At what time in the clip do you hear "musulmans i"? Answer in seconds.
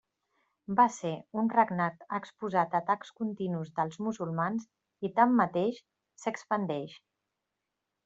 4.09-5.15